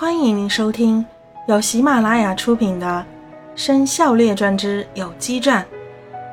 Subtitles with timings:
[0.00, 1.04] 欢迎您收听
[1.48, 3.04] 由喜马拉雅出品的
[3.60, 5.60] 《生肖列传之有机传》，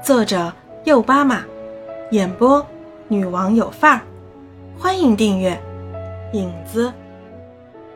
[0.05, 0.53] 作者
[0.83, 1.43] 右巴马，
[2.11, 2.63] 演播
[3.07, 4.01] 女王有范儿。
[4.77, 5.59] 欢迎订阅。
[6.33, 6.93] 影子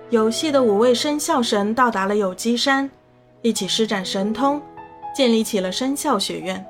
[0.09, 2.89] 游戏的五位生肖神到达了有机山，
[3.43, 4.59] 一起施展神通，
[5.15, 6.65] 建立起了生肖学院。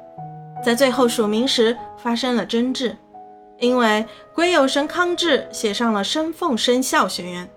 [0.61, 2.93] 在最后署名时发生了争执，
[3.59, 4.05] 因为
[4.36, 7.50] 鬼有神康志写上了生凤生肖学院。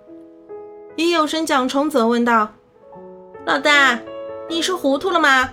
[0.96, 2.52] 已有神蒋崇则问道
[3.46, 3.98] ：“老大，
[4.48, 5.50] 你是糊涂了吗？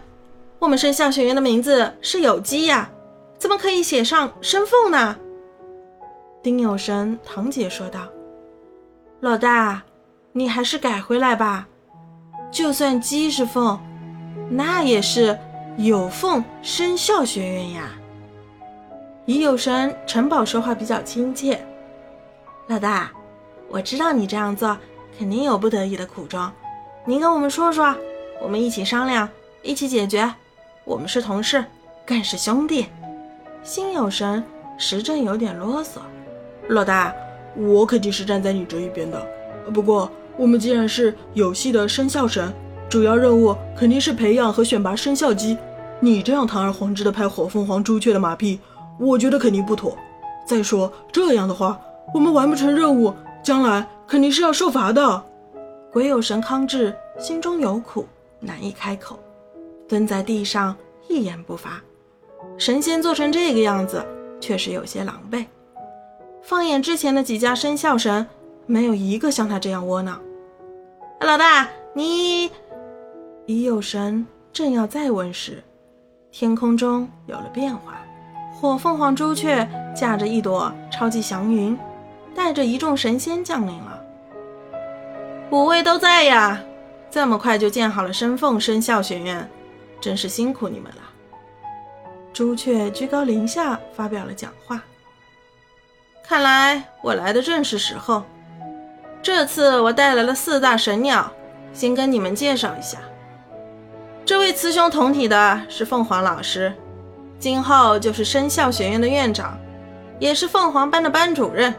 [0.59, 2.89] 我们生肖学院的名字是有机呀，
[3.37, 5.15] 怎么可以写上生凤呢？”
[6.43, 8.01] 丁有神堂姐说道
[9.21, 9.81] ：“老大，
[10.33, 11.67] 你还是改回来吧。
[12.51, 13.79] 就算鸡是凤，
[14.49, 15.37] 那也是
[15.77, 17.91] 有凤生肖学院呀。”
[19.25, 21.65] 已有神城堡说话比较亲切
[22.67, 23.11] ：“老大，
[23.69, 24.77] 我知道你这样做。”
[25.19, 26.49] 肯定有不得已的苦衷，
[27.03, 27.93] 您跟我们说说，
[28.41, 29.27] 我们一起商量，
[29.61, 30.33] 一起解决。
[30.85, 31.65] 我们是同事，
[32.05, 32.85] 更是兄弟。
[33.61, 34.41] 心有神
[34.77, 35.99] 时阵有点啰嗦，
[36.69, 37.13] 老大，
[37.57, 39.21] 我肯定是站在你这一边的。
[39.73, 42.53] 不过，我们既然是有戏的生肖神，
[42.87, 45.57] 主要任务肯定是培养和选拔生肖鸡。
[45.99, 48.57] 你这样堂而皇之的拍火凤凰朱雀的马屁，
[48.97, 49.97] 我觉得肯定不妥。
[50.45, 51.77] 再说这样的话，
[52.13, 53.85] 我们完不成任务，将来。
[54.09, 55.23] 肯定是要受罚的。
[55.91, 58.07] 鬼有神康志心中有苦，
[58.39, 59.19] 难以开口，
[59.87, 60.75] 蹲在地上
[61.07, 61.79] 一言不发。
[62.57, 64.03] 神仙做成这个样子，
[64.41, 65.45] 确实有些狼狈。
[66.41, 68.25] 放眼之前的几家生肖神，
[68.65, 70.19] 没有一个像他这样窝囊。
[71.21, 72.49] 老大，你
[73.45, 75.63] 已有神正要再问时，
[76.31, 78.01] 天空中有了变化，
[78.55, 81.77] 火凤凰朱雀驾着一朵超级祥云，
[82.33, 83.98] 带着一众神仙降临了。
[85.51, 86.61] 五位都在呀，
[87.09, 89.49] 这么快就建好了生凤生肖学院，
[89.99, 91.01] 真是辛苦你们了。
[92.31, 94.81] 朱雀居高临下发表了讲话。
[96.23, 98.23] 看来我来的正是时候。
[99.21, 101.29] 这次我带来了四大神鸟，
[101.73, 102.99] 先跟你们介绍一下。
[104.23, 106.71] 这位雌雄同体的是凤凰老师，
[107.39, 109.57] 今后就是生肖学院的院长，
[110.19, 111.73] 也是凤凰班的班主任。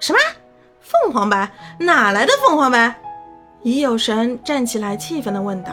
[0.00, 0.18] 什么？
[0.92, 2.94] 凤凰班哪来的凤凰班？
[3.62, 5.72] 已有神站起来，气愤地问道。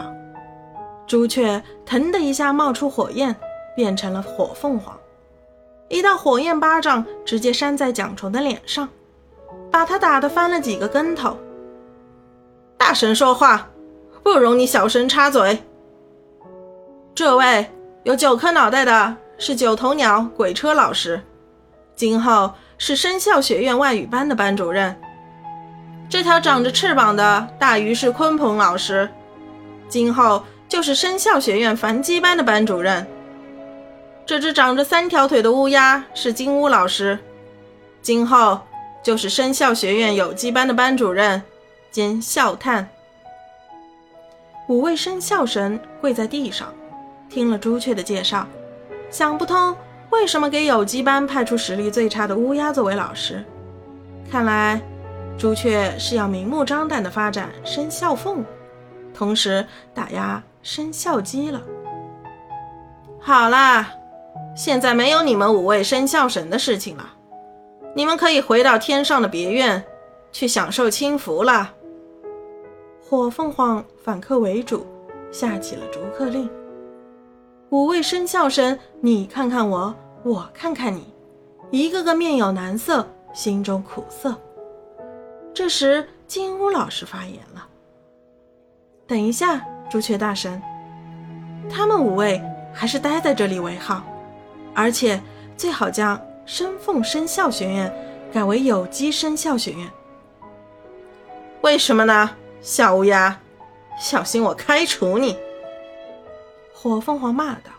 [1.06, 3.34] 朱雀腾的一下冒出火焰，
[3.76, 4.96] 变成了火凤凰，
[5.88, 8.88] 一道火焰巴掌直接扇在蒋虫的脸上，
[9.70, 11.36] 把他打得翻了几个跟头。
[12.78, 13.68] 大神说话，
[14.22, 15.62] 不容你小声插嘴。
[17.14, 17.68] 这位
[18.04, 21.20] 有九颗脑袋的是九头鸟鬼车老师，
[21.94, 22.52] 今后。
[22.82, 24.98] 是生肖学院外语班的班主任。
[26.10, 29.08] 这条长着翅膀的大鱼是鲲鹏老师，
[29.88, 33.06] 今后就是生肖学院繁鸡班的班主任。
[34.26, 37.16] 这只长着三条腿的乌鸦是金乌老师，
[38.02, 38.60] 今后
[39.04, 41.40] 就是生肖学院有机班的班主任
[41.92, 42.88] 兼校探。
[44.66, 46.74] 五位生肖神跪在地上，
[47.28, 48.48] 听了朱雀的介绍，
[49.12, 49.76] 想不通。
[50.10, 53.44] 为什么给有机班派出实力最差的乌鸦作为老师？
[54.28, 54.80] 看来
[55.40, 58.44] 朱雀是要明目张胆地发展生肖凤，
[59.14, 61.62] 同时打压生肖鸡了。
[63.18, 63.88] 好啦，
[64.54, 67.14] 现在没有你们五位生肖神的事情了，
[67.94, 69.82] 你们可以回到天上的别院
[70.30, 71.72] 去享受清福了。
[73.02, 74.86] 火凤凰反客为主，
[75.32, 76.50] 下起了逐客令。
[77.70, 81.14] 五位生肖神，你看看我，我看看你，
[81.70, 84.36] 一个个面有难色，心中苦涩。
[85.52, 87.66] 这时，金乌老师发言了
[89.06, 90.62] ：“等一下，朱雀大神，
[91.68, 92.40] 他们五位
[92.72, 94.02] 还是待在这里为好，
[94.74, 95.20] 而且
[95.56, 97.92] 最好将生凤生肖学院
[98.32, 99.90] 改为有机生肖学院。
[101.62, 102.30] 为什么呢？
[102.60, 103.38] 小乌鸦，
[103.98, 105.36] 小心我开除你！”
[106.72, 107.70] 火凤凰骂道：“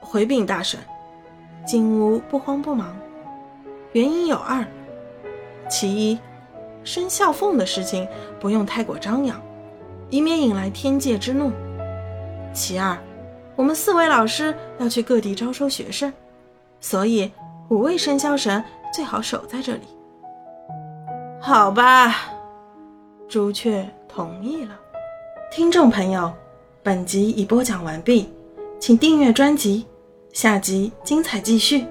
[0.00, 0.78] 回禀大神，
[1.66, 2.94] 金乌不慌不忙，
[3.92, 4.64] 原因有二：
[5.68, 6.18] 其一，
[6.84, 8.06] 生肖凤的事情
[8.38, 9.40] 不用太过张扬，
[10.10, 11.50] 以免引来天界之怒；
[12.52, 12.96] 其二，
[13.56, 16.12] 我们四位老师要去各地招收学生，
[16.80, 17.30] 所以
[17.68, 18.62] 五位生肖神
[18.92, 19.82] 最好守在这里。”
[21.40, 22.14] 好吧，
[23.28, 24.78] 朱雀同意了。
[25.50, 26.32] 听众朋友。
[26.82, 28.28] 本集已播讲完毕，
[28.78, 29.86] 请订阅专辑，
[30.34, 31.86] 下集精彩继续。